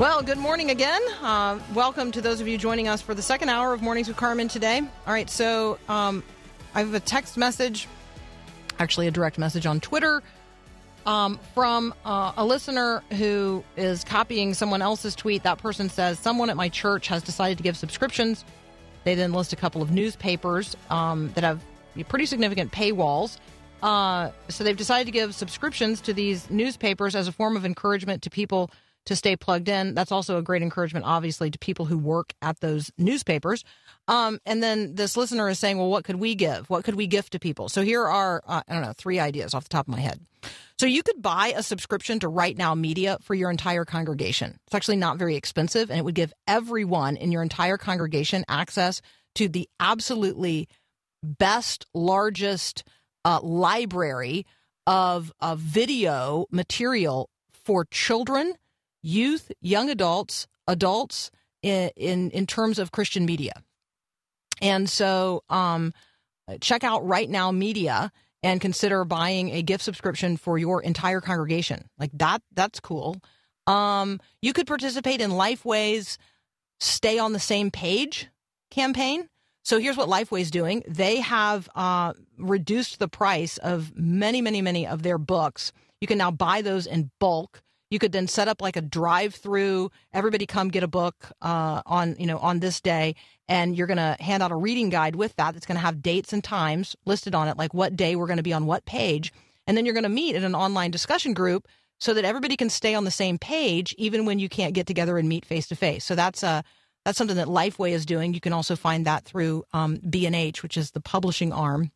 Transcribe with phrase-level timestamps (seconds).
[0.00, 1.02] Well, good morning again.
[1.20, 4.16] Uh, welcome to those of you joining us for the second hour of Mornings with
[4.16, 4.78] Carmen today.
[4.78, 6.24] All right, so um,
[6.74, 7.86] I have a text message,
[8.78, 10.22] actually, a direct message on Twitter
[11.04, 15.42] um, from uh, a listener who is copying someone else's tweet.
[15.42, 18.46] That person says, Someone at my church has decided to give subscriptions.
[19.04, 21.62] They then list a couple of newspapers um, that have
[22.08, 23.36] pretty significant paywalls.
[23.82, 28.22] Uh, so they've decided to give subscriptions to these newspapers as a form of encouragement
[28.22, 28.70] to people
[29.06, 29.94] to stay plugged in.
[29.94, 33.64] That's also a great encouragement, obviously, to people who work at those newspapers.
[34.08, 36.68] Um, and then this listener is saying, well, what could we give?
[36.68, 37.68] What could we gift to people?
[37.68, 40.20] So here are, uh, I don't know, three ideas off the top of my head.
[40.78, 44.58] So you could buy a subscription to Right Now Media for your entire congregation.
[44.66, 49.02] It's actually not very expensive, and it would give everyone in your entire congregation access
[49.34, 50.68] to the absolutely
[51.22, 52.84] best, largest
[53.24, 54.46] uh, library
[54.86, 58.54] of, of video material for children,
[59.02, 61.30] youth, young adults, adults
[61.62, 63.52] in, in, in terms of Christian media.
[64.62, 65.92] And so um,
[66.60, 71.88] check out Right Now Media and consider buying a gift subscription for your entire congregation.
[71.98, 73.16] Like that, that's cool.
[73.66, 76.18] Um, you could participate in Lifeway's
[76.80, 78.28] Stay on the Same Page
[78.70, 79.28] campaign.
[79.62, 80.82] So here's what Lifeway's doing.
[80.88, 85.72] They have uh, reduced the price of many, many, many of their books.
[86.00, 87.62] You can now buy those in bulk.
[87.90, 89.90] You could then set up like a drive-through.
[90.12, 93.16] Everybody come get a book uh, on you know on this day,
[93.48, 95.54] and you're going to hand out a reading guide with that.
[95.54, 98.36] That's going to have dates and times listed on it, like what day we're going
[98.36, 99.32] to be on what page,
[99.66, 101.66] and then you're going to meet in an online discussion group
[101.98, 105.18] so that everybody can stay on the same page, even when you can't get together
[105.18, 106.04] and meet face to face.
[106.04, 106.64] So that's a
[107.04, 108.34] that's something that Lifeway is doing.
[108.34, 111.90] You can also find that through um, B&H, which is the publishing arm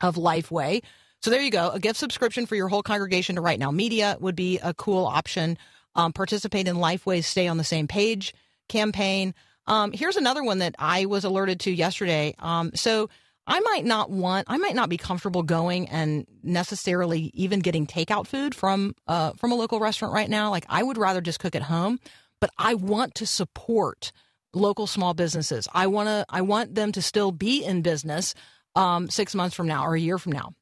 [0.00, 0.82] of Lifeway.
[1.22, 1.70] So there you go.
[1.70, 5.06] A gift subscription for your whole congregation to Right Now Media would be a cool
[5.06, 5.56] option.
[5.94, 8.34] Um, participate in Lifeway's Stay on the Same Page
[8.68, 9.34] campaign.
[9.66, 12.34] Um, here's another one that I was alerted to yesterday.
[12.38, 13.08] Um, so
[13.46, 18.26] I might not want, I might not be comfortable going and necessarily even getting takeout
[18.26, 20.50] food from uh, from a local restaurant right now.
[20.50, 21.98] Like I would rather just cook at home
[22.42, 24.10] but I want to support
[24.52, 25.68] local small businesses.
[25.72, 28.34] I want to I want them to still be in business
[28.74, 30.52] um, six months from now or a year from now.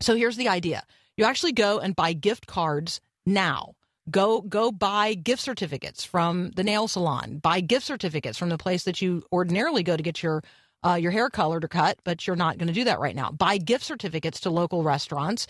[0.00, 0.84] So here's the idea:
[1.16, 3.74] you actually go and buy gift cards now.
[4.10, 7.38] Go go buy gift certificates from the nail salon.
[7.38, 10.42] Buy gift certificates from the place that you ordinarily go to get your
[10.86, 13.30] uh, your hair colored or cut, but you're not going to do that right now.
[13.30, 15.46] Buy gift certificates to local restaurants.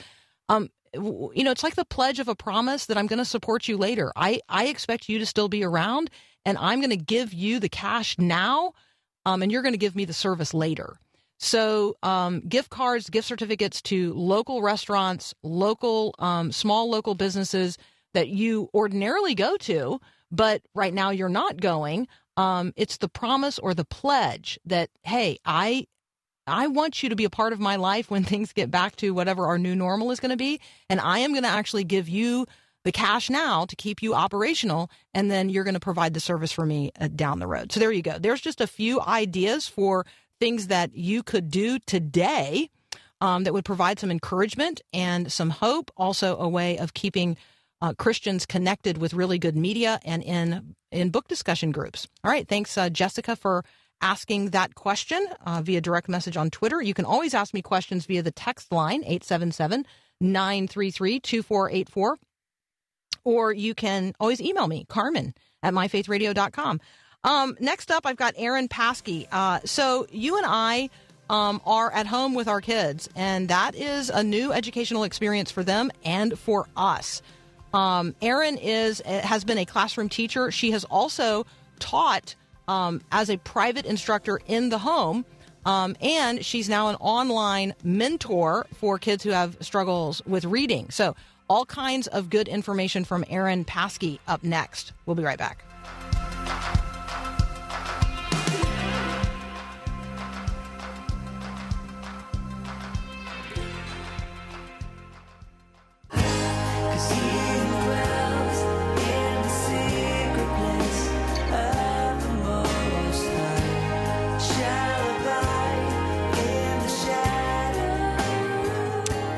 [0.49, 3.69] Um, you know, it's like the pledge of a promise that I'm going to support
[3.69, 4.13] you later.
[4.17, 6.11] I, I expect you to still be around
[6.47, 8.73] and I'm going to give you the cash now
[9.27, 10.97] um, and you're going to give me the service later.
[11.39, 17.77] So, um, gift cards, gift certificates to local restaurants, local, um, small local businesses
[18.15, 22.09] that you ordinarily go to, but right now you're not going.
[22.39, 25.87] Um, it's the promise or the pledge that, hey, I
[26.47, 29.13] I want you to be a part of my life when things get back to
[29.13, 30.61] whatever our new normal is going to be.
[30.89, 32.47] And I am going to actually give you
[32.85, 34.91] the cash now to keep you operational.
[35.13, 37.73] And then you're going to provide the service for me uh, down the road.
[37.73, 38.19] So there you go.
[38.19, 40.07] There's just a few ideas for
[40.41, 42.71] things that you could do today
[43.21, 45.91] um, that would provide some encouragement and some hope.
[45.97, 47.37] Also, a way of keeping
[47.81, 52.07] uh, Christians connected with really good media and in in book discussion groups.
[52.25, 52.49] All right.
[52.49, 53.65] Thanks, uh, Jessica, for
[54.01, 56.83] asking that question uh, via direct message on Twitter.
[56.83, 59.87] You can always ask me questions via the text line, 877
[60.21, 62.19] 933 2484.
[63.25, 66.81] Or you can always email me, Carmen at myfaithradio.com.
[67.27, 69.27] Um, next up, I've got Erin Paske.
[69.33, 70.89] Uh, so you and I
[71.29, 75.65] um, are at home with our kids, and that is a new educational experience for
[75.65, 77.21] them and for us.
[77.75, 80.53] Um, Erin is has been a classroom teacher.
[80.53, 81.45] She has also
[81.81, 82.37] taught
[82.69, 85.27] um, as a private instructor in the home.
[85.67, 90.91] Um, and she's now an online mentor for kids who have struggles with reading.
[90.91, 91.17] So,
[91.51, 94.93] all kinds of good information from Erin Paske up next.
[95.07, 95.65] We'll be right back.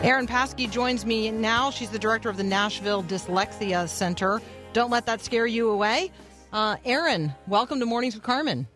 [0.08, 1.70] Erin Paske joins me now.
[1.70, 4.40] She's the director of the Nashville Dyslexia Center.
[4.72, 6.10] Don't let that scare you away.
[6.50, 8.66] Uh, Erin, welcome to Mornings with Carmen.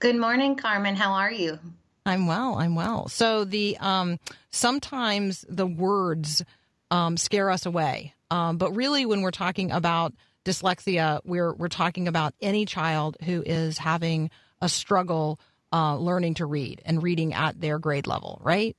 [0.00, 0.96] Good morning, Carmen.
[0.96, 1.60] How are you?
[2.04, 2.56] I'm well.
[2.56, 3.08] I'm well.
[3.08, 4.18] So the um,
[4.50, 6.44] sometimes the words
[6.90, 10.14] um, scare us away, um, but really, when we're talking about
[10.44, 14.30] dyslexia, we're we're talking about any child who is having
[14.60, 15.38] a struggle
[15.72, 18.76] uh, learning to read and reading at their grade level, right?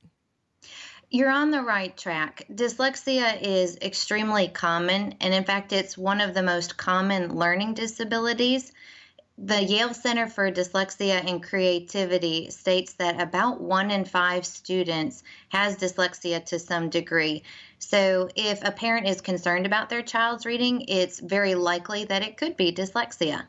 [1.10, 2.44] You're on the right track.
[2.52, 8.72] Dyslexia is extremely common, and in fact, it's one of the most common learning disabilities.
[9.38, 15.76] The Yale Center for Dyslexia and Creativity states that about one in five students has
[15.76, 17.44] dyslexia to some degree.
[17.78, 22.36] So, if a parent is concerned about their child's reading, it's very likely that it
[22.36, 23.44] could be dyslexia.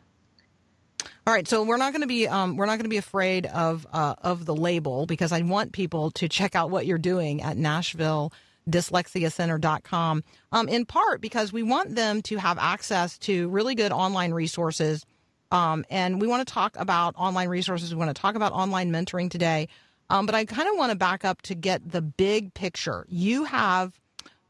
[1.25, 3.45] All right, so we're not going to be um, we're not going to be afraid
[3.47, 7.41] of uh, of the label because I want people to check out what you're doing
[7.41, 8.33] at Nashville
[8.69, 14.31] dyslexiacenter.com um, in part because we want them to have access to really good online
[14.31, 15.05] resources
[15.51, 18.91] um, and we want to talk about online resources we want to talk about online
[18.91, 19.67] mentoring today
[20.09, 23.43] um, but i kind of want to back up to get the big picture you
[23.45, 23.99] have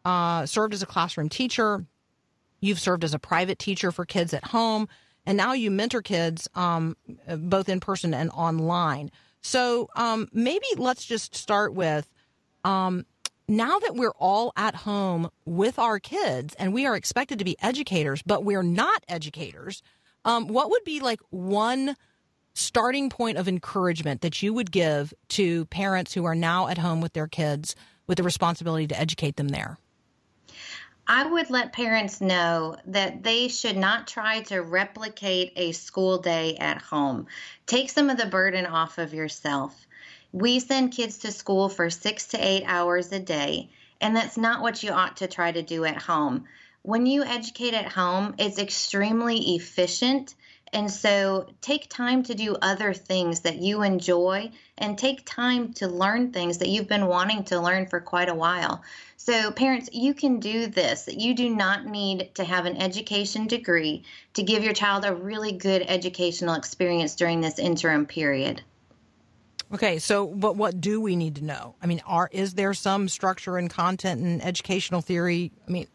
[0.09, 1.85] uh, served as a classroom teacher.
[2.61, 4.87] You've served as a private teacher for kids at home.
[5.25, 6.97] And now you mentor kids um,
[7.37, 9.11] both in person and online.
[9.41, 12.09] So um, maybe let's just start with
[12.63, 13.05] um,
[13.47, 17.55] now that we're all at home with our kids and we are expected to be
[17.61, 19.83] educators, but we're not educators,
[20.25, 21.95] um, what would be like one
[22.55, 26.99] starting point of encouragement that you would give to parents who are now at home
[26.99, 27.75] with their kids
[28.07, 29.77] with the responsibility to educate them there?
[31.11, 36.55] I would let parents know that they should not try to replicate a school day
[36.57, 37.25] at home.
[37.65, 39.87] Take some of the burden off of yourself.
[40.31, 44.61] We send kids to school for six to eight hours a day, and that's not
[44.61, 46.45] what you ought to try to do at home.
[46.83, 50.35] When you educate at home, it's extremely efficient.
[50.71, 55.87] And so take time to do other things that you enjoy and take time to
[55.87, 58.83] learn things that you've been wanting to learn for quite a while.
[59.17, 61.09] So, parents, you can do this.
[61.11, 64.03] You do not need to have an education degree
[64.35, 68.63] to give your child a really good educational experience during this interim period.
[69.71, 71.75] Okay, so but what do we need to know?
[71.81, 75.51] I mean, are is there some structure and content and educational theory?
[75.67, 75.87] I mean,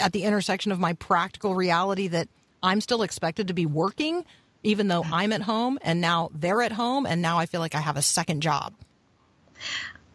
[0.00, 2.28] at the intersection of my practical reality that
[2.62, 4.24] I'm still expected to be working,
[4.62, 7.74] even though I'm at home, and now they're at home, and now I feel like
[7.74, 8.74] I have a second job.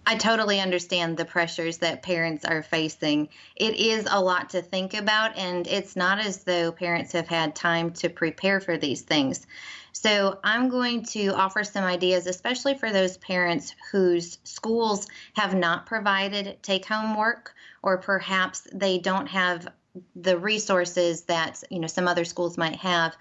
[0.05, 3.29] I totally understand the pressures that parents are facing.
[3.55, 7.55] It is a lot to think about, and it's not as though parents have had
[7.55, 9.47] time to prepare for these things.
[9.93, 15.85] So, I'm going to offer some ideas, especially for those parents whose schools have not
[15.85, 19.69] provided take home work, or perhaps they don't have
[20.15, 23.15] the resources that you know some other schools might have.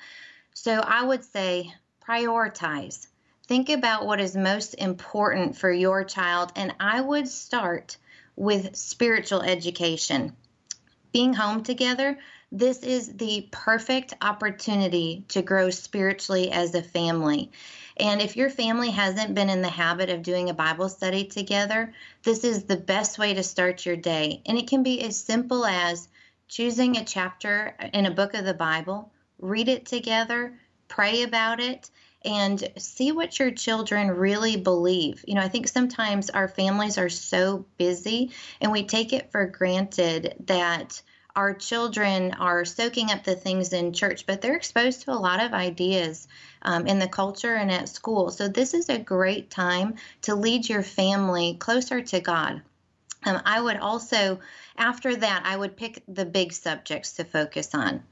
[0.54, 1.72] So, I would say
[2.06, 3.06] prioritize
[3.52, 7.96] think about what is most important for your child, and I would start
[8.36, 10.34] with spiritual education.
[11.12, 12.18] Being home together,
[12.50, 17.50] this is the perfect opportunity to grow spiritually as a family.
[17.98, 21.92] And if your family hasn't been in the habit of doing a Bible study together,
[22.22, 24.40] this is the best way to start your day.
[24.46, 26.08] And it can be as simple as
[26.48, 30.58] choosing a chapter in a book of the Bible, read it together,
[30.88, 31.90] pray about it,
[32.24, 35.24] and see what your children really believe.
[35.26, 38.30] You know, I think sometimes our families are so busy
[38.60, 41.02] and we take it for granted that
[41.34, 45.42] our children are soaking up the things in church, but they're exposed to a lot
[45.42, 46.28] of ideas
[46.62, 48.30] um, in the culture and at school.
[48.30, 52.60] So, this is a great time to lead your family closer to God.
[53.24, 54.40] Um, I would also,
[54.76, 58.02] after that, I would pick the big subjects to focus on.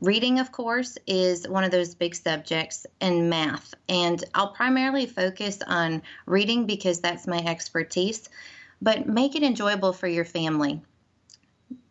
[0.00, 3.74] Reading, of course, is one of those big subjects, and math.
[3.88, 8.28] And I'll primarily focus on reading because that's my expertise,
[8.80, 10.80] but make it enjoyable for your family.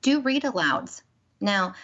[0.01, 1.03] Do read alouds.
[1.39, 1.75] Now,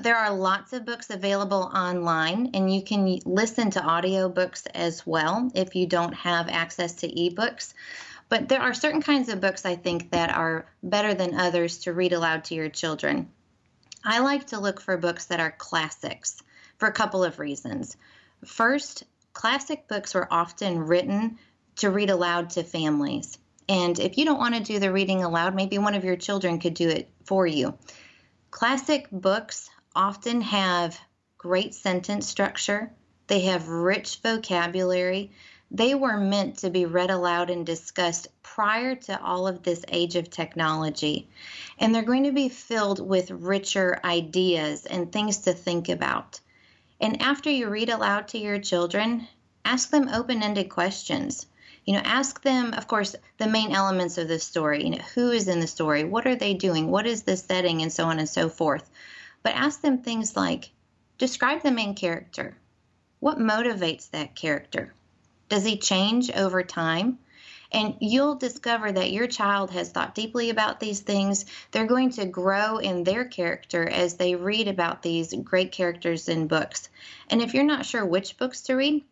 [0.00, 5.50] there are lots of books available online, and you can listen to audiobooks as well
[5.54, 7.74] if you don't have access to ebooks.
[8.30, 11.92] But there are certain kinds of books I think that are better than others to
[11.92, 13.30] read aloud to your children.
[14.04, 16.40] I like to look for books that are classics
[16.78, 17.96] for a couple of reasons.
[18.46, 19.02] First,
[19.34, 21.38] classic books were often written
[21.76, 23.36] to read aloud to families.
[23.68, 26.60] And if you don't want to do the reading aloud, maybe one of your children
[26.60, 27.76] could do it for you.
[28.50, 30.98] Classic books often have
[31.36, 32.92] great sentence structure,
[33.26, 35.30] they have rich vocabulary.
[35.72, 40.16] They were meant to be read aloud and discussed prior to all of this age
[40.16, 41.28] of technology.
[41.78, 46.40] And they're going to be filled with richer ideas and things to think about.
[47.00, 49.28] And after you read aloud to your children,
[49.64, 51.46] ask them open ended questions.
[51.84, 54.82] You know, ask them, of course, the main elements of the story.
[54.84, 56.02] You know, who is in the story?
[56.02, 56.90] What are they doing?
[56.90, 57.80] What is the setting?
[57.82, 58.90] And so on and so forth.
[59.44, 60.70] But ask them things like
[61.16, 62.56] describe the main character.
[63.20, 64.92] What motivates that character?
[65.50, 67.18] Does he change over time?
[67.72, 71.44] And you'll discover that your child has thought deeply about these things.
[71.70, 76.46] They're going to grow in their character as they read about these great characters in
[76.46, 76.88] books.
[77.28, 79.04] And if you're not sure which books to read,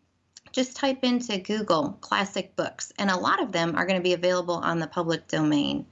[0.53, 4.13] just type into Google classic books, and a lot of them are going to be
[4.13, 5.85] available on the public domain.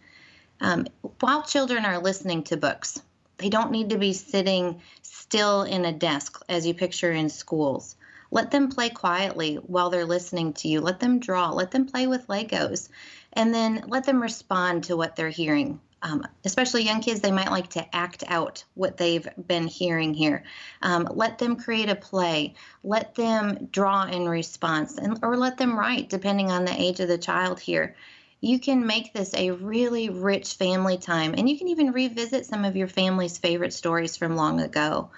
[0.62, 0.88] Um,
[1.20, 3.02] while children are listening to books,
[3.38, 7.97] they don't need to be sitting still in a desk as you picture in schools.
[8.32, 10.82] Let them play quietly while they're listening to you.
[10.82, 11.52] Let them draw.
[11.52, 12.90] Let them play with Legos.
[13.34, 15.80] And then let them respond to what they're hearing.
[16.02, 20.44] Um, especially young kids, they might like to act out what they've been hearing here.
[20.82, 22.54] Um, let them create a play.
[22.84, 27.08] Let them draw in response, and or let them write, depending on the age of
[27.08, 27.96] the child here.
[28.42, 32.64] You can make this a really rich family time, and you can even revisit some
[32.64, 35.10] of your family's favorite stories from long ago.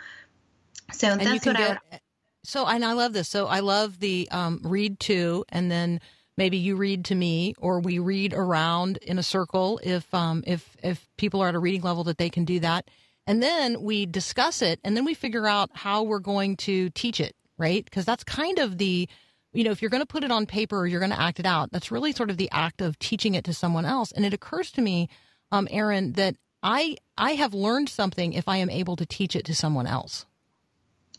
[0.93, 1.99] So and that's what I would
[2.43, 3.27] so and i love this.
[3.27, 5.99] So i love the um, read to and then
[6.37, 10.77] maybe you read to me or we read around in a circle if um, if
[10.81, 12.89] if people are at a reading level that they can do that.
[13.27, 17.19] And then we discuss it and then we figure out how we're going to teach
[17.19, 17.83] it right?
[17.83, 19.07] Because that's kind of the
[19.53, 21.39] you know if you're going to put it on paper or you're going to act
[21.39, 24.11] it out that's really sort of the act of teaching it to someone else.
[24.11, 25.09] And it occurs to me
[25.51, 29.45] um, erin that i i have learned something if i am able to teach it
[29.45, 30.25] to someone else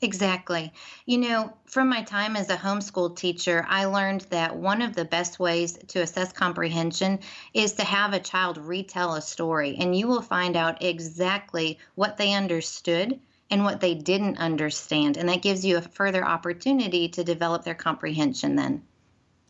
[0.02, 0.72] Exactly.
[1.04, 5.04] You know, from my time as a homeschool teacher, I learned that one of the
[5.04, 7.18] best ways to assess comprehension
[7.52, 12.16] is to have a child retell a story, and you will find out exactly what
[12.16, 15.18] they understood and what they didn't understand.
[15.18, 18.82] And that gives you a further opportunity to develop their comprehension then.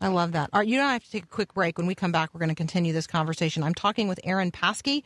[0.01, 0.49] I love that.
[0.51, 1.77] All right, you and I have to take a quick break.
[1.77, 3.63] When we come back, we're going to continue this conversation.
[3.63, 5.03] I'm talking with Erin Paske.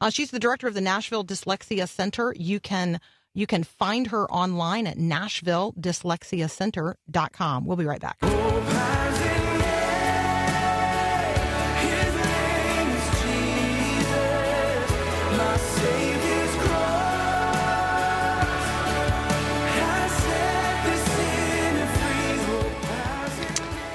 [0.00, 2.34] Uh, she's the director of the Nashville Dyslexia Center.
[2.36, 2.98] You can
[3.38, 7.64] you can find her online at nashvilledyslexiacenter.com.
[7.64, 8.18] We'll be right back.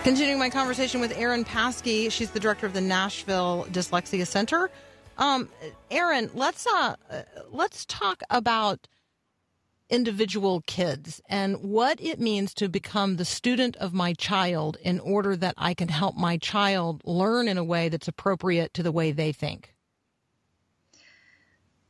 [0.05, 4.69] Continuing my conversation with Erin Paske, she's the director of the Nashville Dyslexia Center.
[5.17, 5.49] Um,
[5.91, 6.95] Erin, let's uh,
[7.51, 8.87] let's talk about
[9.93, 15.35] individual kids and what it means to become the student of my child in order
[15.35, 19.11] that I can help my child learn in a way that's appropriate to the way
[19.11, 19.75] they think.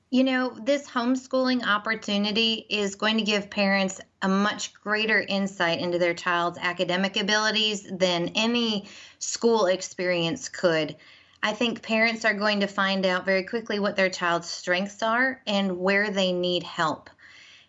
[0.10, 5.98] You know, this homeschooling opportunity is going to give parents a much greater insight into
[5.98, 10.98] their child's academic abilities than any school experience could.
[11.42, 15.42] I think parents are going to find out very quickly what their child's strengths are
[15.48, 17.10] and where they need help.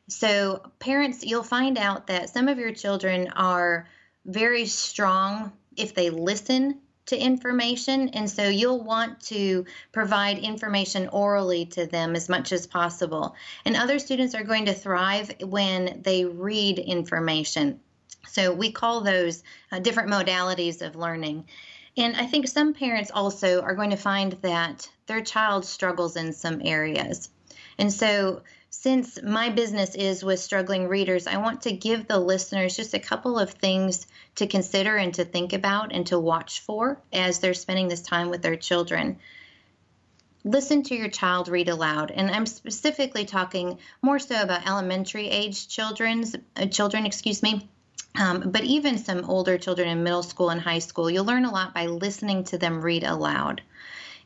[0.08, 3.88] So, parents, you'll find out that some of your children are
[4.26, 8.10] very strong if they listen to information.
[8.10, 13.34] And so, you'll want to provide information orally to them as much as possible.
[13.64, 17.80] And other students are going to thrive when they read information.
[18.28, 19.42] So, we call those
[19.72, 21.46] uh, different modalities of learning.
[21.96, 26.32] And I think some parents also are going to find that their child struggles in
[26.32, 27.30] some areas.
[27.78, 28.42] And so,
[28.74, 32.98] since my business is with struggling readers, I want to give the listeners just a
[32.98, 37.54] couple of things to consider and to think about and to watch for as they're
[37.54, 39.18] spending this time with their children.
[40.42, 45.68] Listen to your child read aloud, and I'm specifically talking more so about elementary age
[45.68, 47.68] children's uh, children, excuse me.
[48.18, 51.52] Um, but even some older children in middle school and high school, you'll learn a
[51.52, 53.62] lot by listening to them read aloud.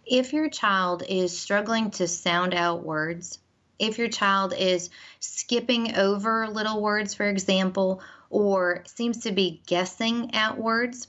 [0.07, 3.39] If your child is struggling to sound out words,
[3.79, 10.35] if your child is skipping over little words, for example, or seems to be guessing
[10.35, 11.09] at words,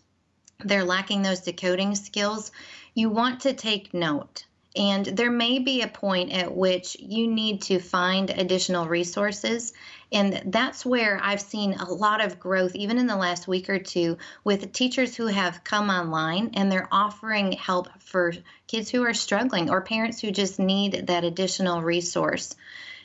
[0.64, 2.52] they're lacking those decoding skills,
[2.94, 4.46] you want to take note.
[4.76, 9.74] And there may be a point at which you need to find additional resources.
[10.12, 13.78] And that's where I've seen a lot of growth, even in the last week or
[13.78, 18.34] two, with teachers who have come online and they're offering help for
[18.66, 22.56] kids who are struggling or parents who just need that additional resource.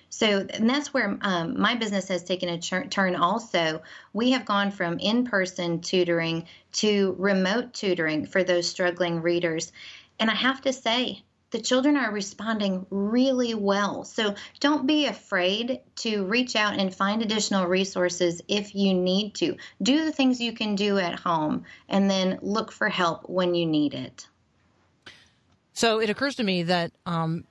[0.09, 3.83] So, and that's where um, my business has taken a tur- turn also.
[4.13, 9.73] We have gone from in person tutoring to remote tutoring for those struggling readers.
[10.21, 14.03] And I have to say, the children are responding really well.
[14.03, 19.57] So don't be afraid to reach out and find additional resources if you need to.
[19.81, 23.67] Do the things you can do at home and then look for help when you
[23.67, 24.27] need it.
[25.75, 27.45] So it occurs to me that um,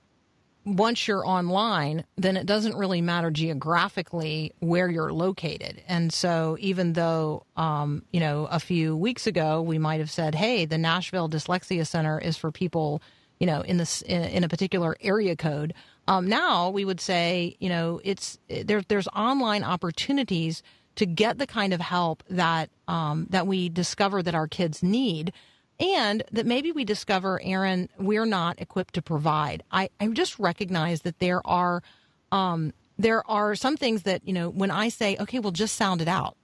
[0.66, 5.82] once you're online, then it doesn't really matter geographically where you're located.
[5.88, 10.34] And so even though, um, you know, a few weeks ago we might have said,
[10.34, 13.00] hey, the Nashville Dyslexia Center is for people,
[13.38, 15.74] you know, in this in, a particular area code.
[16.06, 20.62] Um, now we would say, you know, it's there, there's online opportunities
[20.96, 25.32] to get the kind of help that um, that we discover that our kids need
[25.80, 29.64] and that maybe we discover, Erin, we're not equipped to provide.
[29.72, 31.82] I, I just recognize that there are
[32.30, 36.00] um, there are some things that you know when I say, okay, well, just sound
[36.00, 36.36] it out.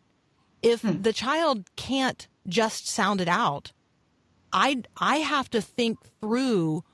[0.62, 3.72] If the child can't just sound it out,
[4.52, 6.84] I I have to think through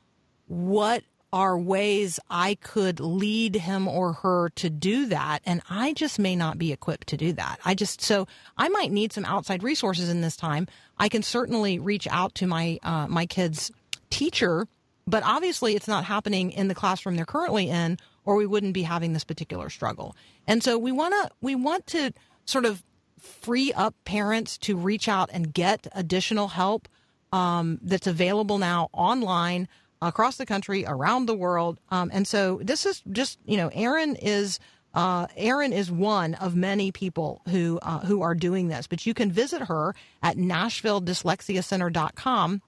[0.47, 5.41] what are ways I could lead him or her to do that.
[5.45, 7.59] And I just may not be equipped to do that.
[7.65, 10.67] I just, so I might need some outside resources in this time.
[10.99, 13.71] I can certainly reach out to my, uh, my kid's
[14.09, 14.67] teacher,
[15.07, 18.85] but obviously it's not happening in the classroom they're currently in, or we wouldn't be
[18.85, 20.17] having this particular struggle.
[20.47, 22.13] And so we want to, we want to
[22.45, 22.83] sort of
[23.19, 26.89] free up parents to reach out and get additional help
[27.37, 29.67] um, that's available now online
[30.01, 31.81] across the country, around the world.
[31.91, 34.59] Um, and so this is just, you know, Erin is.
[34.95, 39.13] Uh, Erin is one of many people who uh, who are doing this, but you
[39.13, 42.63] can visit her at NashvilleDyslexiaCenter.com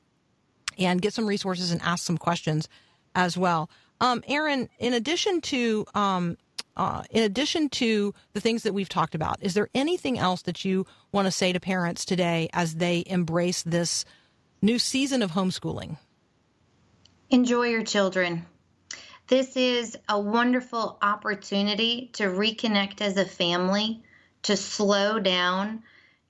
[0.78, 2.68] and get some resources and ask some questions
[3.14, 3.70] as well.
[4.02, 6.36] Um, Erin, in addition to um,
[6.76, 10.66] uh, in addition to the things that we've talked about, is there anything else that
[10.66, 14.04] you want to say to parents today as they embrace this
[14.60, 15.96] new season of homeschooling?
[17.30, 18.46] Enjoy your children.
[19.26, 24.02] This is a wonderful opportunity to reconnect as a family,
[24.42, 25.82] to slow down,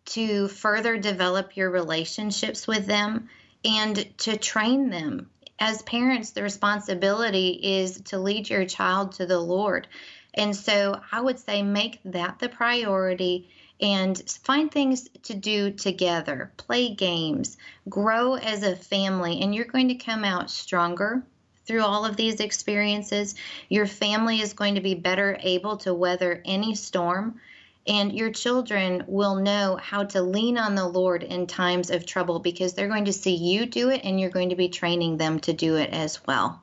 [0.06, 3.28] to further develop your relationships with them,
[3.64, 5.30] and to train them.
[5.60, 9.86] As parents, the responsibility is to lead your child to the Lord.
[10.34, 13.48] And so I would say make that the priority
[13.80, 17.56] and find things to do together, play games,
[17.88, 21.22] grow as a family, and you're going to come out stronger
[21.64, 23.34] through all of these experiences.
[23.68, 27.40] Your family is going to be better able to weather any storm,
[27.86, 32.38] and your children will know how to lean on the Lord in times of trouble
[32.38, 35.40] because they're going to see you do it and you're going to be training them
[35.40, 36.62] to do it as well.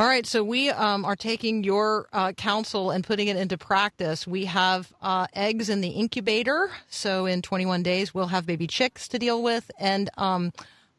[0.00, 4.26] All right, so we um, are taking your uh, counsel and putting it into practice.
[4.26, 9.08] We have uh, eggs in the incubator, so in 21 days we'll have baby chicks
[9.08, 10.54] to deal with, and um,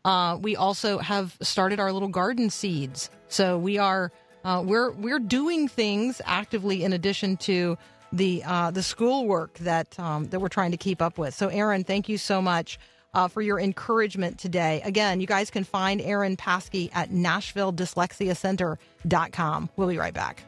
[0.06, 3.10] uh, we also have started our little garden seeds.
[3.28, 4.12] So we are
[4.46, 7.80] uh, we're we're doing things actively in addition to
[8.14, 11.34] the uh, the schoolwork that um, that we're trying to keep up with.
[11.34, 12.78] So, Erin, thank you so much
[13.14, 14.82] uh, for your encouragement today.
[14.84, 19.70] Again, you guys can find Erin Paske at NashvilleDyslexiaCenter.com.
[19.76, 20.44] We'll be right back.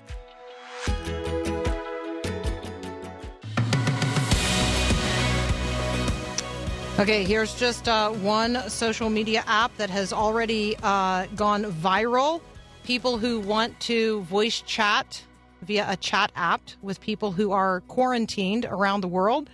[6.99, 12.39] Okay, here's just uh, one social media app that has already uh, gone viral.
[12.83, 15.23] People who want to voice chat
[15.63, 19.49] via a chat app with people who are quarantined around the world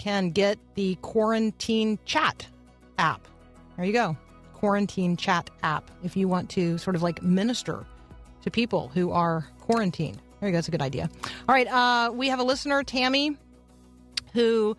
[0.00, 2.46] can get the quarantine chat
[2.98, 3.28] app.
[3.76, 4.16] There you go.
[4.54, 5.90] Quarantine chat app.
[6.02, 7.86] If you want to sort of like minister
[8.42, 10.20] to people who are quarantined.
[10.40, 10.56] There you go.
[10.56, 11.10] That's a good idea.
[11.48, 11.68] All right.
[11.68, 13.36] Uh, we have a listener, Tammy,
[14.32, 14.76] who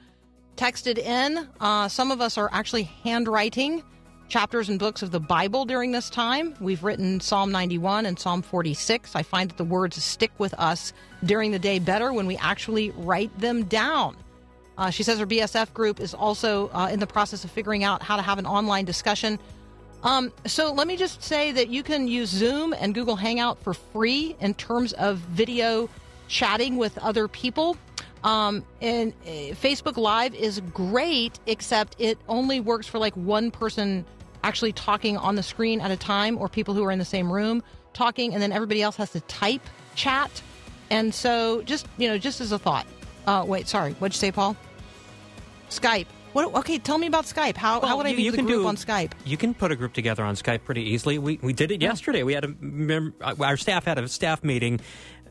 [0.57, 1.47] texted in.
[1.59, 3.83] Uh, some of us are actually handwriting
[4.27, 6.55] chapters and books of the Bible during this time.
[6.59, 9.15] We've written Psalm 91 and Psalm 46.
[9.15, 12.89] I find that the words stick with us during the day better when we actually
[12.91, 14.15] write them down.
[14.81, 18.01] Uh, she says her BSF group is also uh, in the process of figuring out
[18.01, 19.37] how to have an online discussion.
[20.01, 23.75] Um, so let me just say that you can use Zoom and Google Hangout for
[23.75, 25.87] free in terms of video
[26.27, 27.77] chatting with other people.
[28.23, 34.03] Um, and uh, Facebook Live is great, except it only works for like one person
[34.43, 37.31] actually talking on the screen at a time, or people who are in the same
[37.31, 37.61] room
[37.93, 39.61] talking, and then everybody else has to type
[39.93, 40.41] chat.
[40.89, 42.87] And so, just you know, just as a thought.
[43.27, 44.57] Uh, wait, sorry, what'd you say, Paul?
[45.71, 46.05] Skype.
[46.33, 46.53] What?
[46.55, 47.57] Okay, tell me about Skype.
[47.57, 49.11] How, how would I you, meet you can group do, on Skype?
[49.25, 51.17] You can put a group together on Skype pretty easily.
[51.17, 52.23] We we did it yesterday.
[52.23, 54.79] We had a mem- our staff had a staff meeting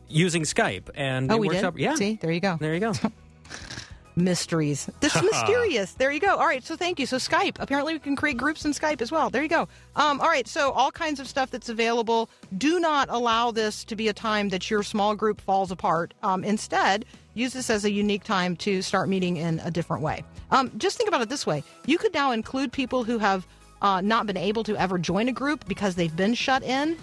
[0.09, 1.63] using Skype, and Oh, we did.
[1.63, 1.77] out.
[1.79, 2.57] Yeah, See, there you go.
[2.59, 2.93] there you go.
[4.15, 4.89] mysteries.
[4.99, 5.93] This is mysterious.
[5.93, 6.35] There you go.
[6.35, 7.05] All right, so thank you.
[7.05, 7.57] So Skype.
[7.59, 9.29] Apparently, we can create groups in Skype as well.
[9.29, 9.67] There you go.
[9.95, 12.29] Um, all right, so all kinds of stuff that's available.
[12.57, 16.13] Do not allow this to be a time that your small group falls apart.
[16.23, 20.23] Um, instead, use this as a unique time to start meeting in a different way.
[20.51, 23.47] Um, just think about it this way: you could now include people who have
[23.81, 26.97] uh, not been able to ever join a group because they've been shut in.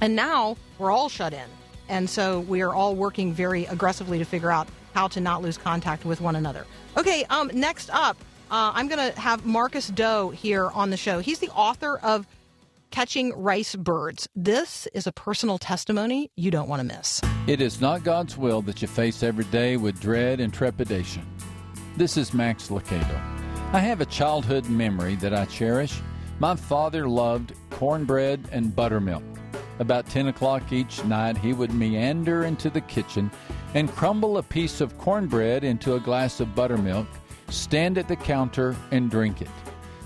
[0.00, 1.48] And now we're all shut in.
[1.88, 5.58] And so we are all working very aggressively to figure out how to not lose
[5.58, 6.66] contact with one another.
[6.96, 8.16] Okay, um, next up,
[8.50, 11.18] uh, I'm going to have Marcus Doe here on the show.
[11.18, 12.26] He's the author of
[12.90, 14.28] Catching Ricebirds.
[14.34, 17.20] This is a personal testimony you don't want to miss.
[17.46, 21.26] It is not God's will that you face every day with dread and trepidation.
[21.96, 23.20] This is Max Lucado.
[23.72, 26.00] I have a childhood memory that I cherish.
[26.38, 29.24] My father loved cornbread and buttermilk.
[29.78, 33.30] About 10 o'clock each night, he would meander into the kitchen
[33.74, 37.06] and crumble a piece of cornbread into a glass of buttermilk,
[37.50, 39.50] stand at the counter, and drink it.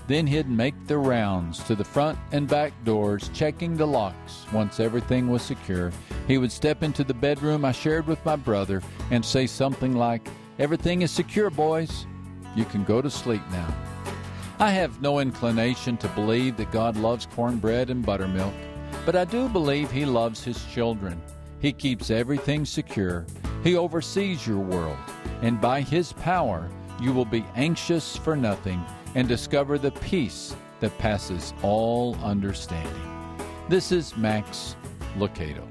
[0.07, 4.45] Then he'd make the rounds to the front and back doors, checking the locks.
[4.51, 5.91] Once everything was secure,
[6.27, 10.27] he would step into the bedroom I shared with my brother and say something like,
[10.59, 12.05] Everything is secure, boys.
[12.55, 13.73] You can go to sleep now.
[14.59, 18.53] I have no inclination to believe that God loves cornbread and buttermilk,
[19.05, 21.19] but I do believe He loves His children.
[21.59, 23.25] He keeps everything secure.
[23.63, 24.97] He oversees your world,
[25.41, 26.69] and by His power,
[27.01, 32.93] you will be anxious for nothing and discover the peace that passes all understanding.
[33.69, 34.75] This is Max
[35.17, 35.67] things.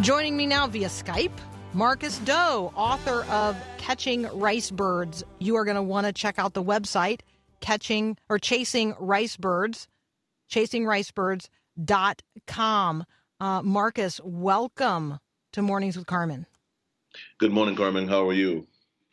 [0.00, 1.32] Joining me now via Skype,
[1.74, 5.24] Marcus Doe, author of Catching Ricebirds.
[5.40, 7.22] You are going to want to check out the website,
[7.58, 9.88] catching or chasing rice birds,
[10.52, 13.04] chasingricebirds.com.
[13.40, 15.18] Uh, Marcus, welcome
[15.52, 16.46] to Mornings with Carmen.
[17.38, 18.06] Good morning, Carmen.
[18.06, 18.68] How are you?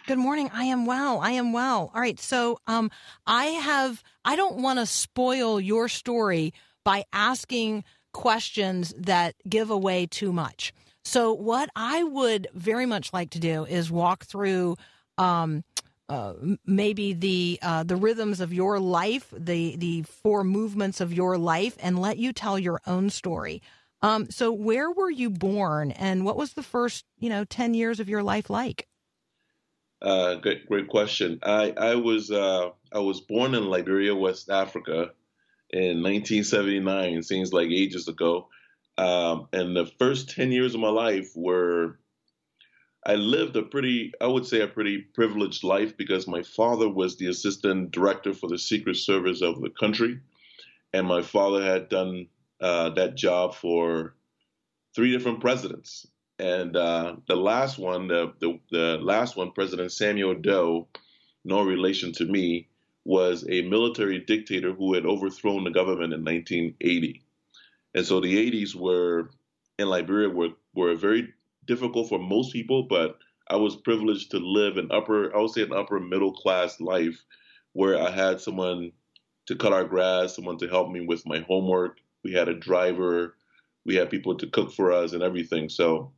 [0.05, 0.51] Good morning.
[0.53, 1.19] I am well.
[1.19, 1.89] I am well.
[1.95, 2.19] All right.
[2.19, 2.91] So, um,
[3.25, 10.05] I have, I don't want to spoil your story by asking questions that give away
[10.05, 10.75] too much.
[11.11, 14.77] So, what I would very much like to do is walk through,
[15.17, 15.65] um,
[16.07, 21.37] uh, maybe the uh, the rhythms of your life, the the four movements of your
[21.37, 23.61] life, and let you tell your own story.
[24.01, 27.99] Um, so, where were you born, and what was the first, you know, ten years
[27.99, 28.87] of your life like?
[30.01, 31.39] Uh, great, great question.
[31.43, 35.11] I, I was uh, I was born in Liberia, West Africa,
[35.71, 37.21] in 1979.
[37.21, 38.47] Seems like ages ago.
[39.01, 41.97] Um, and the first 10 years of my life were
[43.03, 47.17] I lived a pretty, I would say, a pretty privileged life because my father was
[47.17, 50.19] the assistant director for the Secret Service of the country,
[50.93, 52.27] and my father had done
[52.59, 54.13] uh, that job for
[54.93, 56.05] three different presidents.
[56.37, 60.87] And uh, the last one, the, the the last one, President Samuel Doe,
[61.43, 62.67] no relation to me,
[63.03, 67.23] was a military dictator who had overthrown the government in 1980.
[67.93, 69.29] And so the 80s were
[69.77, 71.33] in Liberia were were very
[71.65, 73.17] difficult for most people, but
[73.49, 77.23] I was privileged to live an upper, I would say an upper middle class life
[77.73, 78.91] where I had someone
[79.47, 81.97] to cut our grass, someone to help me with my homework.
[82.23, 83.35] We had a driver,
[83.85, 85.69] we had people to cook for us and everything.
[85.69, 86.13] So,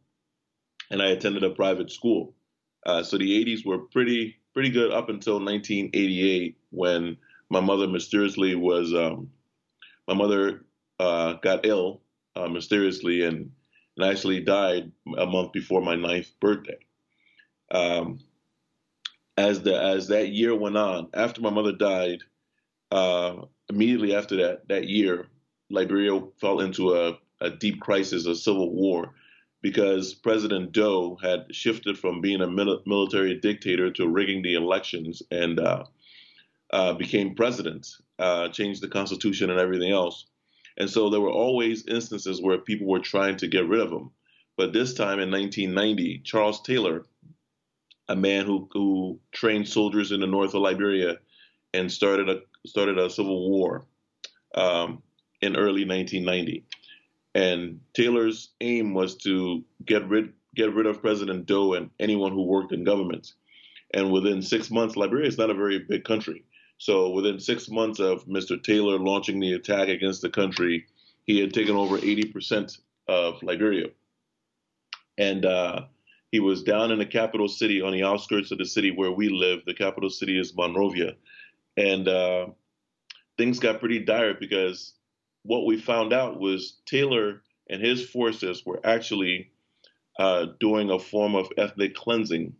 [0.91, 2.35] and I attended a private school.
[2.85, 7.17] Uh, so the 80s were pretty pretty good up until 1988 when
[7.49, 9.29] my mother mysteriously was um,
[10.07, 10.65] my mother
[11.03, 12.01] uh, got ill
[12.35, 13.51] uh, mysteriously and,
[13.97, 16.77] and actually died a month before my ninth birthday.
[17.71, 18.19] Um,
[19.37, 22.19] as the as that year went on, after my mother died,
[22.91, 23.35] uh,
[23.69, 25.27] immediately after that that year,
[25.69, 29.13] Liberia fell into a, a deep crisis, a civil war,
[29.61, 35.23] because President Doe had shifted from being a mil- military dictator to rigging the elections
[35.31, 35.83] and uh,
[36.71, 37.87] uh, became president,
[38.19, 40.25] uh, changed the constitution and everything else.
[40.77, 44.11] And so there were always instances where people were trying to get rid of him.
[44.57, 47.05] But this time in 1990, Charles Taylor,
[48.07, 51.17] a man who, who trained soldiers in the north of Liberia
[51.73, 53.85] and started a started a civil war
[54.55, 55.01] um,
[55.41, 56.63] in early 1990.
[57.35, 62.43] And Taylor's aim was to get rid get rid of President Doe and anyone who
[62.43, 63.33] worked in government.
[63.93, 66.43] And within six months, Liberia is not a very big country.
[66.83, 68.61] So within six months of Mr.
[68.61, 70.85] Taylor launching the attack against the country,
[71.23, 73.87] he had taken over 80% of Liberia.
[75.17, 75.83] And uh,
[76.29, 79.29] he was down in the capital city on the outskirts of the city where we
[79.29, 79.61] live.
[79.65, 81.13] The capital city is Monrovia.
[81.77, 82.47] And uh,
[83.37, 84.93] things got pretty dire because
[85.43, 89.51] what we found out was Taylor and his forces were actually
[90.19, 92.57] uh, doing a form of ethnic cleansing.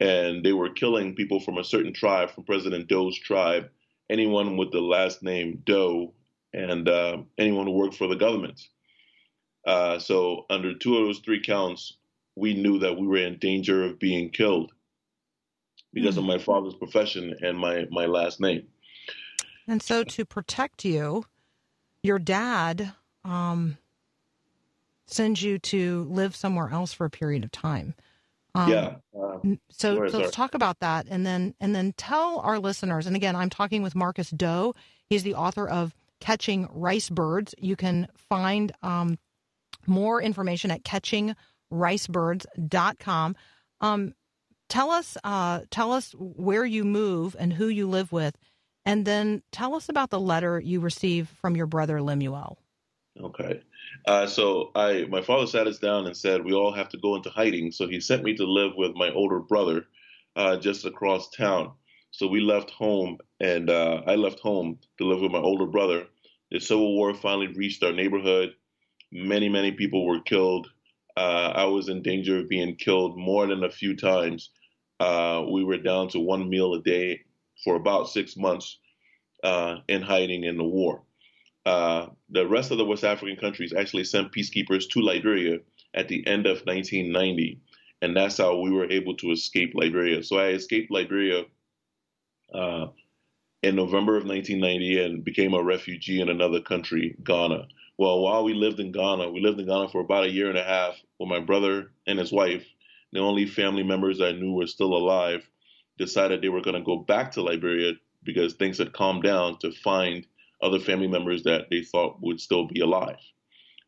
[0.00, 3.70] And they were killing people from a certain tribe, from President Doe's tribe,
[4.08, 6.14] anyone with the last name Doe,
[6.52, 8.60] and uh, anyone who worked for the government.
[9.66, 11.94] Uh, so, under two of those three counts,
[12.36, 14.72] we knew that we were in danger of being killed
[15.92, 18.66] because of my father's profession and my, my last name.
[19.66, 21.24] And so, to protect you,
[22.02, 23.76] your dad um,
[25.06, 27.94] sends you to live somewhere else for a period of time.
[28.54, 28.94] Um, yeah.
[29.16, 29.38] Uh,
[29.70, 33.06] So, so let's talk about that, and then and then tell our listeners.
[33.06, 34.74] And again, I'm talking with Marcus Doe.
[35.08, 37.54] He's the author of Catching Ricebirds.
[37.58, 39.18] You can find um,
[39.86, 43.36] more information at catchingricebirds.com.
[43.80, 44.14] Um,
[44.68, 48.36] tell us, uh, tell us where you move and who you live with,
[48.84, 52.58] and then tell us about the letter you received from your brother Lemuel.
[53.22, 53.60] Okay.
[54.06, 57.16] Uh, so I, my father sat us down and said we all have to go
[57.16, 57.72] into hiding.
[57.72, 59.86] So he sent me to live with my older brother,
[60.36, 61.72] uh, just across town.
[62.10, 66.06] So we left home, and uh, I left home to live with my older brother.
[66.50, 68.50] The Civil War finally reached our neighborhood.
[69.12, 70.68] Many, many people were killed.
[71.16, 74.50] Uh, I was in danger of being killed more than a few times.
[75.00, 77.20] Uh, we were down to one meal a day
[77.64, 78.78] for about six months
[79.42, 81.02] uh, in hiding in the war.
[81.68, 85.58] Uh, the rest of the West African countries actually sent peacekeepers to Liberia
[85.92, 87.60] at the end of 1990,
[88.00, 90.22] and that's how we were able to escape Liberia.
[90.22, 91.44] So I escaped Liberia
[92.54, 92.86] uh,
[93.62, 97.68] in November of 1990 and became a refugee in another country, Ghana.
[97.98, 100.56] Well, while we lived in Ghana, we lived in Ghana for about a year and
[100.56, 102.64] a half with my brother and his wife.
[103.12, 105.46] The only family members I knew were still alive
[105.98, 109.70] decided they were going to go back to Liberia because things had calmed down to
[109.70, 110.26] find
[110.60, 113.18] other family members that they thought would still be alive.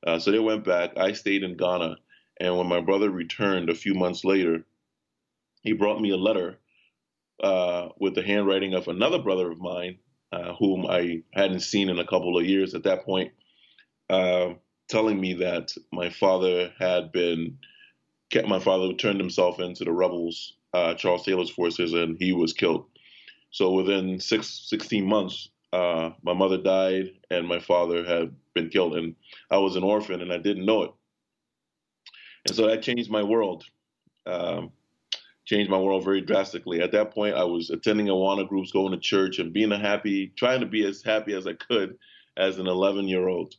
[0.07, 0.97] Uh, so they went back.
[0.97, 1.97] I stayed in Ghana.
[2.41, 4.65] And when my brother returned a few months later,
[5.63, 6.59] he brought me a letter
[7.43, 9.99] uh, with the handwriting of another brother of mine,
[10.33, 13.33] uh, whom I hadn't seen in a couple of years at that point,
[14.09, 14.55] uh,
[14.89, 17.59] telling me that my father had been,
[18.31, 22.53] kept my father turned himself into the rebels, uh, Charles Taylor's forces, and he was
[22.53, 22.87] killed.
[23.51, 28.97] So within six, 16 months, uh, my mother died and my father had been killed,
[28.97, 29.15] and
[29.51, 30.91] I was an orphan and I didn't know it.
[32.47, 33.65] And so that changed my world.
[34.27, 34.73] Um,
[35.45, 36.81] changed my world very drastically.
[36.81, 40.33] At that point, I was attending Awana groups, going to church, and being a happy,
[40.37, 41.97] trying to be as happy as I could
[42.37, 43.55] as an 11 year old.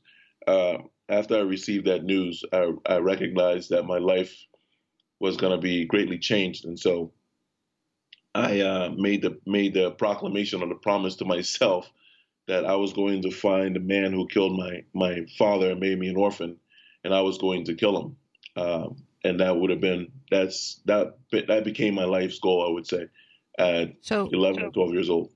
[0.47, 0.77] Uh,
[1.09, 4.33] after I received that news, I, I recognized that my life
[5.19, 7.11] was going to be greatly changed, and so
[8.33, 11.91] I uh, made the made the proclamation or the promise to myself
[12.51, 15.97] that I was going to find the man who killed my my father and made
[15.97, 16.57] me an orphan,
[17.01, 18.17] and I was going to kill him.
[18.61, 22.67] Um, and that would have been that's that that became my life's goal.
[22.67, 23.05] I would say
[23.57, 25.31] at So, 11 or 12 years old.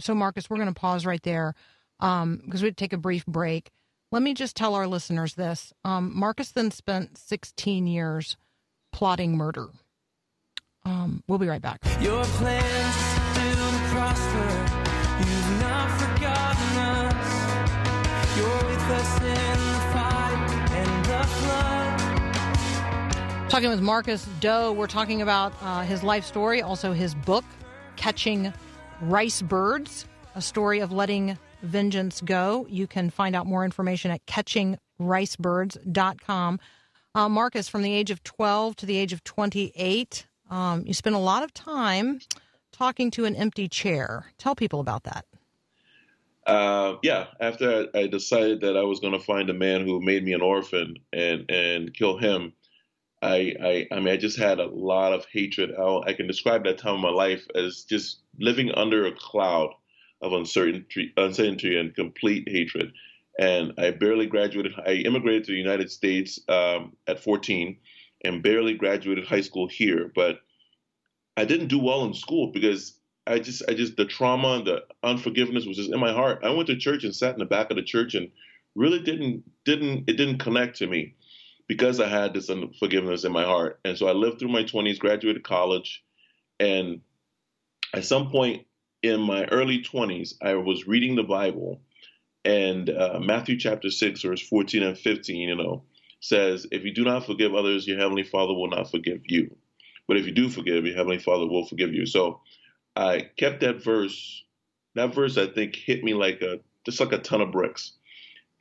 [0.00, 1.54] so Marcus, we're going to pause right there
[2.00, 3.70] um, because we'd take a brief break.
[4.10, 8.36] Let me just tell our listeners this: um, Marcus then spent 16 years
[8.92, 9.68] plotting murder.
[10.84, 11.78] Um, we'll be right back.
[23.52, 27.44] Talking with Marcus Doe, we're talking about uh, his life story, also his book,
[27.96, 28.50] Catching
[29.04, 32.66] Ricebirds, a story of letting vengeance go.
[32.70, 36.60] You can find out more information at catchingricebirds.com.
[37.14, 41.14] Uh, Marcus, from the age of 12 to the age of 28, um, you spent
[41.14, 42.20] a lot of time
[42.72, 44.32] talking to an empty chair.
[44.38, 45.26] Tell people about that.
[46.46, 50.00] Uh, yeah, after I, I decided that I was going to find a man who
[50.00, 52.52] made me an orphan and and kill him,
[53.22, 55.70] I I, I mean I just had a lot of hatred.
[55.78, 59.70] I, I can describe that time of my life as just living under a cloud
[60.20, 62.92] of uncertainty, uncertainty and complete hatred.
[63.38, 64.72] And I barely graduated.
[64.86, 67.78] I immigrated to the United States um, at 14,
[68.24, 70.10] and barely graduated high school here.
[70.14, 70.40] But
[71.36, 74.84] I didn't do well in school because I just, I just, the trauma, and the
[75.02, 76.40] unforgiveness was just in my heart.
[76.42, 78.30] I went to church and sat in the back of the church and
[78.74, 81.14] really didn't, didn't, it didn't connect to me
[81.68, 83.80] because I had this unforgiveness in my heart.
[83.84, 86.02] And so I lived through my 20s, graduated college,
[86.58, 87.00] and
[87.94, 88.66] at some point
[89.02, 91.80] in my early 20s, I was reading the Bible,
[92.44, 95.84] and uh, Matthew chapter 6, verse 14 and 15, you know,
[96.20, 99.56] says, If you do not forgive others, your heavenly Father will not forgive you.
[100.08, 102.06] But if you do forgive, your heavenly Father will forgive you.
[102.06, 102.40] So
[102.96, 104.44] I kept that verse.
[104.94, 107.92] That verse, I think, hit me like a just like a ton of bricks,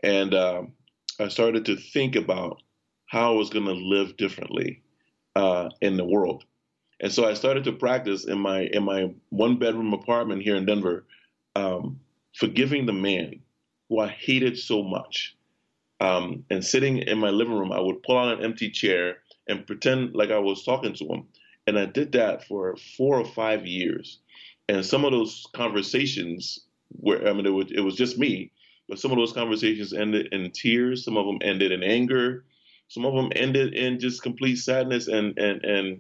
[0.04, 0.74] and um,
[1.20, 2.62] I started to think about
[3.08, 4.82] how I was going to live differently
[5.36, 6.46] uh, in the world.
[7.02, 10.66] And so I started to practice in my in my one bedroom apartment here in
[10.66, 11.06] Denver,
[11.56, 12.00] um,
[12.36, 13.42] forgiving the man
[13.90, 15.36] who I hated so much.
[16.00, 19.18] Um, and sitting in my living room, I would pull out an empty chair
[19.48, 21.28] and pretend like I was talking to him.
[21.68, 24.20] And I did that for four or five years.
[24.72, 26.62] And some of those conversations
[26.98, 28.54] were, I mean, it was, it was just me,
[28.88, 31.04] but some of those conversations ended in tears.
[31.04, 32.46] Some of them ended in anger.
[32.88, 36.00] Some of them ended in just complete sadness and, and, and,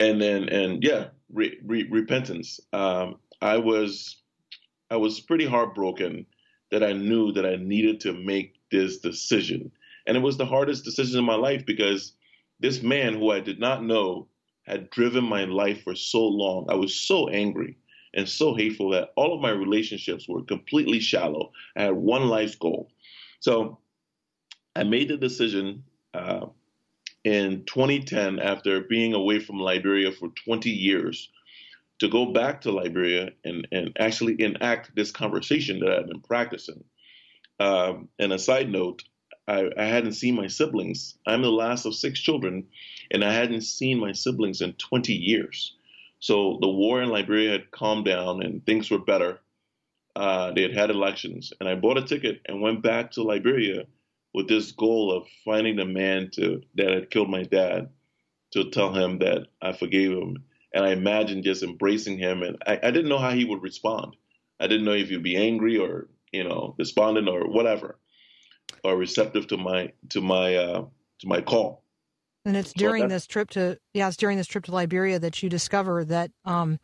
[0.00, 2.58] and then, and yeah, re, re, repentance.
[2.72, 4.20] Um, I was,
[4.90, 6.26] I was pretty heartbroken
[6.72, 9.70] that I knew that I needed to make this decision.
[10.04, 12.12] And it was the hardest decision in my life because
[12.58, 14.26] this man who I did not know
[14.68, 16.66] had driven my life for so long.
[16.68, 17.76] I was so angry
[18.14, 21.52] and so hateful that all of my relationships were completely shallow.
[21.76, 22.90] I had one life goal.
[23.40, 23.78] So
[24.74, 26.46] I made the decision uh,
[27.24, 31.30] in 2010 after being away from Liberia for 20 years
[31.98, 36.84] to go back to Liberia and, and actually enact this conversation that I've been practicing.
[37.60, 39.02] Um, and a side note,
[39.48, 41.16] I, I hadn't seen my siblings.
[41.26, 42.66] I'm the last of six children,
[43.10, 45.74] and I hadn't seen my siblings in 20 years.
[46.20, 49.40] So the war in Liberia had calmed down and things were better.
[50.14, 53.86] Uh, they had had elections, and I bought a ticket and went back to Liberia
[54.34, 57.88] with this goal of finding the man to that had killed my dad
[58.52, 60.44] to tell him that I forgave him.
[60.74, 64.16] And I imagined just embracing him, and I, I didn't know how he would respond.
[64.60, 67.98] I didn't know if he'd be angry or you know despondent or whatever,
[68.84, 70.84] or receptive to my to my uh,
[71.20, 71.82] to my call.
[72.44, 75.18] And it's So during that- this trip to yeah, it's during this trip to Liberia
[75.18, 76.78] that you discover that um,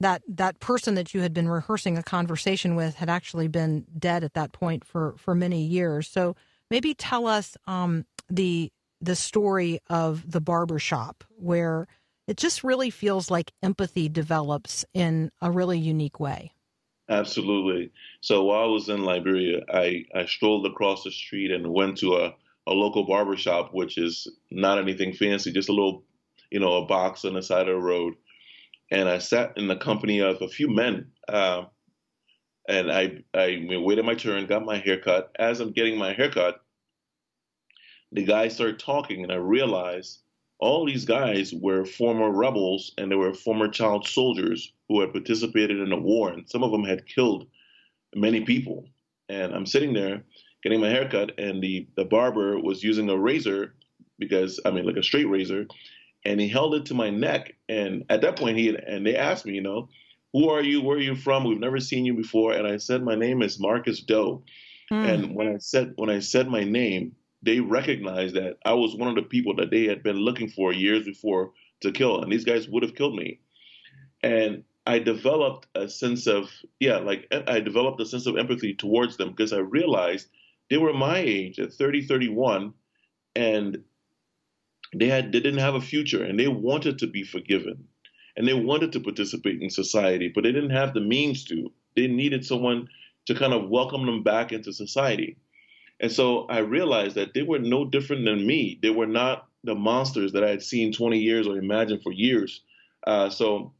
[0.00, 4.24] that that person that you had been rehearsing a conversation with had actually been dead
[4.24, 6.08] at that point for for many years.
[6.08, 6.36] So
[6.70, 11.86] maybe tell us um, the the story of the barber shop where
[12.28, 16.52] it just really feels like empathy develops in a really unique way.
[17.08, 17.92] Absolutely.
[18.20, 22.14] So while I was in Liberia, I, I strolled across the street and went to
[22.14, 22.34] a,
[22.66, 26.04] a local barber shop, which is not anything fancy, just a little,
[26.50, 28.14] you know, a box on the side of the road.
[28.90, 31.12] And I sat in the company of a few men.
[31.28, 31.68] Um,
[32.68, 35.32] and I, I waited my turn, got my haircut.
[35.38, 36.62] As I'm getting my haircut,
[38.12, 40.21] the guy started talking, and I realized
[40.62, 45.80] all these guys were former rebels and they were former child soldiers who had participated
[45.80, 47.48] in the war, and some of them had killed
[48.14, 48.86] many people.
[49.28, 50.22] And I'm sitting there
[50.62, 53.74] getting my haircut, and the, the barber was using a razor
[54.20, 55.66] because, I mean, like a straight razor,
[56.24, 57.56] and he held it to my neck.
[57.68, 59.88] And at that point, he had, and they asked me, you know,
[60.32, 60.80] who are you?
[60.80, 61.42] Where are you from?
[61.42, 62.52] We've never seen you before.
[62.52, 64.44] And I said, my name is Marcus Doe.
[64.90, 64.94] Hmm.
[64.94, 69.08] And when I said when I said my name, they recognized that I was one
[69.08, 72.44] of the people that they had been looking for years before to kill, and these
[72.44, 73.40] guys would have killed me.
[74.22, 76.50] And I developed a sense of
[76.80, 80.28] yeah, like I developed a sense of empathy towards them because I realized
[80.70, 82.72] they were my age at 30, 31,
[83.36, 83.82] and
[84.94, 87.88] they had they didn't have a future, and they wanted to be forgiven,
[88.36, 91.72] and they wanted to participate in society, but they didn't have the means to.
[91.96, 92.88] They needed someone
[93.26, 95.36] to kind of welcome them back into society.
[96.02, 98.78] And so I realized that they were no different than me.
[98.82, 102.60] They were not the monsters that I had seen 20 years or imagined for years.
[103.06, 103.72] Uh, so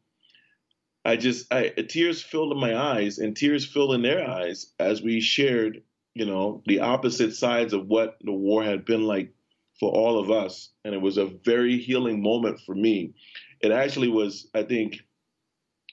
[1.04, 5.02] I just, I, tears filled in my eyes and tears filled in their eyes as
[5.02, 5.82] we shared,
[6.14, 9.34] you know, the opposite sides of what the war had been like
[9.80, 10.70] for all of us.
[10.84, 13.14] And it was a very healing moment for me.
[13.60, 15.00] It actually was, I think,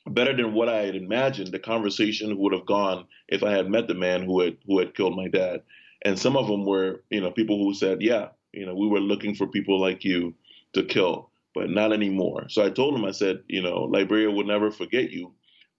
[0.05, 1.51] better than what I had imagined.
[1.51, 4.93] The conversation would have gone if I had met the man who had who had
[4.93, 5.63] killed my dad.
[6.03, 8.99] And some of them were, you know, people who said, "Yeah, you know, we were
[8.99, 10.33] looking for people like you
[10.73, 14.45] to kill, but not anymore." So I told them, I said, you know, Liberia will
[14.45, 15.33] never forget you.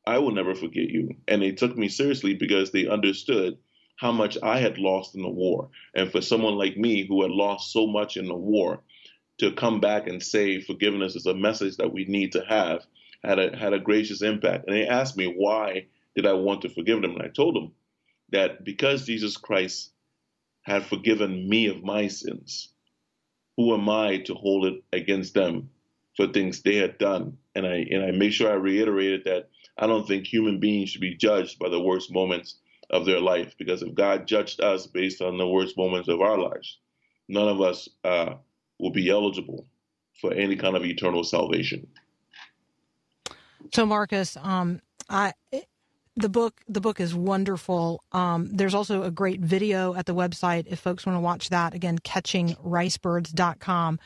[0.07, 1.17] I will never forget you.
[1.29, 3.59] And they took me seriously because they understood
[3.97, 5.69] how much I had lost in the war.
[5.95, 8.83] And for someone like me who had lost so much in the war
[9.39, 12.87] to come back and say forgiveness is a message that we need to have
[13.23, 14.67] had a had a gracious impact.
[14.67, 17.73] And they asked me why did I want to forgive them, and I told them
[18.31, 19.93] that because Jesus Christ
[20.63, 22.73] had forgiven me of my sins,
[23.57, 25.71] who am I to hold it against them
[26.17, 29.49] for things they had done, and I and I made sure I reiterated that
[29.79, 32.57] I don't think human beings should be judged by the worst moments
[32.91, 36.39] of their life, because if God judged us based on the worst moments of our
[36.39, 36.79] lives,
[37.29, 38.35] none of us uh,
[38.79, 39.67] will be eligible
[40.21, 41.87] for any kind of eternal salvation.
[43.73, 45.33] So, Marcus, um, I,
[46.21, 48.03] the book the book is wonderful.
[48.13, 51.75] Um, there's also a great video at the website if folks want to watch that.
[51.75, 54.01] Again, catchingricebirds.com.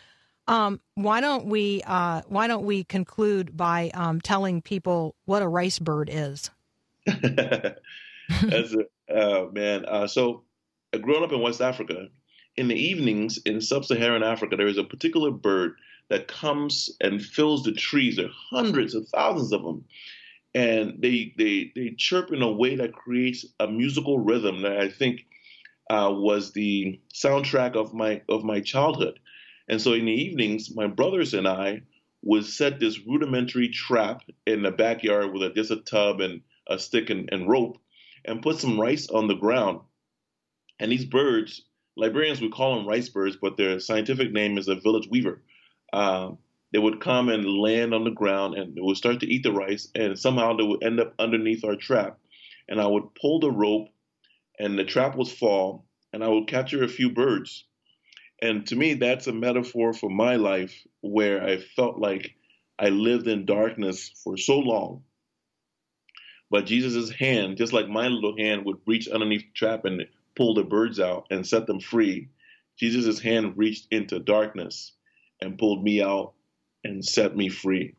[0.47, 5.49] Um, why don't we uh, why don't we conclude by um, telling people what a
[5.49, 6.51] rice bird is?
[7.07, 10.43] As a uh, man, uh, so
[10.93, 12.09] uh, growing up in West Africa,
[12.57, 15.77] in the evenings in sub-Saharan Africa, there is a particular bird
[16.09, 18.17] that comes and fills the trees.
[18.17, 19.85] There are hundreds of thousands of them,
[20.55, 24.89] and they they they chirp in a way that creates a musical rhythm that I
[24.89, 25.27] think
[25.91, 29.19] uh, was the soundtrack of my of my childhood.
[29.69, 31.83] And so in the evenings, my brothers and I
[32.23, 36.79] would set this rudimentary trap in the backyard with a, just a tub and a
[36.79, 37.79] stick and, and rope,
[38.25, 39.81] and put some rice on the ground.
[40.79, 41.63] And these birds,
[41.97, 45.43] Liberians would call them rice birds, but their scientific name is a village weaver.
[45.93, 46.33] Uh,
[46.75, 49.53] they would come and land on the ground and they would start to eat the
[49.53, 52.18] rice, and somehow they would end up underneath our trap.
[52.68, 53.91] And I would pull the rope,
[54.59, 57.62] and the trap would fall, and I would capture a few birds.
[58.43, 62.35] And to me, that's a metaphor for my life where I felt like
[62.77, 65.05] I lived in darkness for so long.
[66.51, 70.55] But Jesus' hand, just like my little hand would reach underneath the trap and pull
[70.55, 72.31] the birds out and set them free,
[72.77, 74.91] Jesus' hand reached into darkness
[75.41, 76.35] and pulled me out
[76.85, 77.95] and set me free,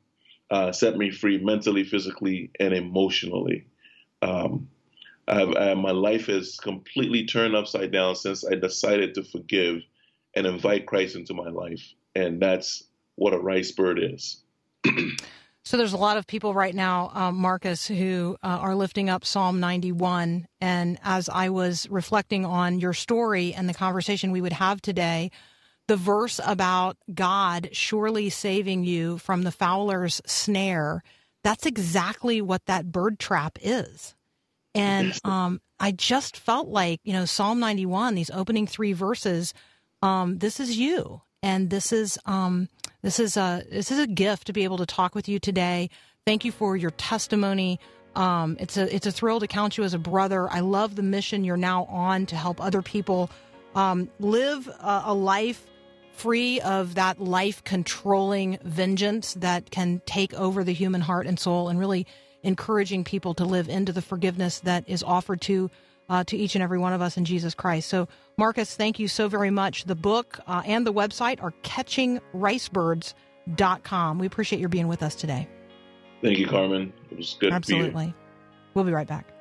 [0.51, 3.67] uh, set me free mentally, physically, and emotionally.
[4.21, 4.69] Um,
[5.27, 9.81] I, my life has completely turned upside down since I decided to forgive
[10.36, 11.81] and invite Christ into my life.
[12.13, 12.83] And that's
[13.15, 14.43] what a rice bird is.
[15.67, 19.25] So there's a lot of people right now, um, Marcus, who uh, are lifting up
[19.25, 20.47] Psalm 91.
[20.61, 25.31] And as I was reflecting on your story and the conversation we would have today,
[25.88, 31.03] the verse about God surely saving you from the fowler's snare,
[31.43, 34.15] that's exactly what that bird trap is.
[34.73, 39.53] And um, I just felt like, you know, Psalm 91, these opening three verses,
[40.01, 41.21] um, this is you.
[41.41, 42.69] And this is um,
[43.03, 45.91] this is a this is a gift to be able to talk with you today.
[46.25, 47.79] Thank you for your testimony.
[48.15, 50.49] Um, it's a it's a thrill to count you as a brother.
[50.49, 53.29] I love the mission you're now on to help other people
[53.75, 55.67] um, live a, a life
[56.16, 61.70] free of that life controlling vengeance that can take over the human heart and soul,
[61.70, 62.07] and really
[62.43, 65.70] encouraging people to live into the forgiveness that is offered to
[66.07, 67.89] uh, to each and every one of us in Jesus Christ.
[67.89, 68.07] So,
[68.38, 69.86] Marcus, thank you so very much.
[69.86, 74.20] The book uh, and the website are catchingricebirds.com.
[74.20, 75.47] We appreciate your being with us today.
[76.22, 76.93] Thank you, Carmen.
[77.11, 78.13] It was good to be Absolutely.
[78.74, 79.34] We'll be right back.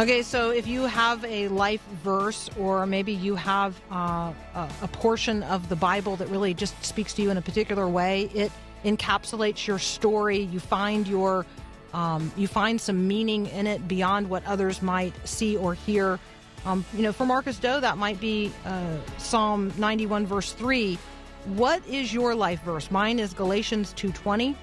[0.00, 5.42] Okay, so if you have a life verse, or maybe you have uh, a, portion
[5.42, 8.50] of the Bible that really just speaks to you in a particular way, it
[8.82, 10.38] encapsulates your story.
[10.38, 11.44] You find your,
[11.92, 16.18] um, you find some meaning in it beyond what others might see or hear.
[16.64, 20.98] Um, you know, for Marcus Doe, that might be uh, Psalm 91, verse 3.
[21.44, 22.90] What is your life verse?
[22.90, 24.56] Mine is Galatians 2.20.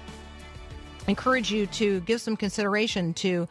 [1.06, 3.46] encourage you to give some consideration to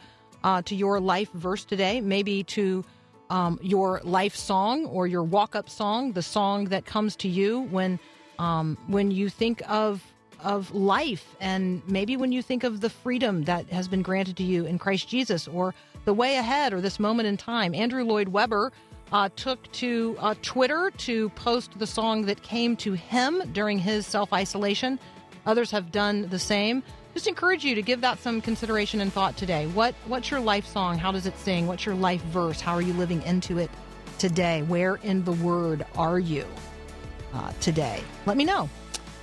[0.48, 2.86] uh, to your life verse today, maybe to
[3.30, 7.64] um, your life song or your walk up song, the song that comes to you
[7.64, 8.00] when
[8.40, 10.02] um, when you think of
[10.42, 14.44] of life, and maybe when you think of the freedom that has been granted to
[14.44, 15.74] you in Christ Jesus, or
[16.06, 17.76] the way ahead, or this moment in time.
[17.76, 18.72] Andrew Lloyd Webber
[19.12, 24.08] uh, took to uh, Twitter to post the song that came to him during his
[24.08, 24.98] self isolation.
[25.46, 26.84] Others have done the same.
[27.18, 29.66] Just encourage you to give that some consideration and thought today.
[29.66, 31.00] What what's your life song?
[31.00, 31.66] How does it sing?
[31.66, 32.62] What's your life verse?
[32.62, 33.72] How are you living into it
[34.20, 34.62] today?
[34.62, 36.46] Where in the Word are you
[37.34, 38.04] uh, today?
[38.28, 38.70] Let me know.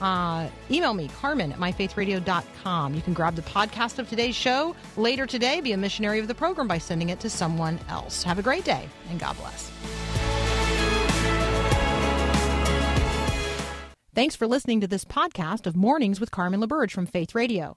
[0.01, 2.95] Uh, email me, Carmen at myfaithradio.com.
[2.95, 5.61] You can grab the podcast of today's show later today.
[5.61, 8.25] Be a missionary of the program by sending it to someone else.
[8.25, 9.71] Have a great day and God bless.
[14.17, 17.77] Thanks for listening to this podcast of Mornings with Carmen LaBerge from Faith Radio.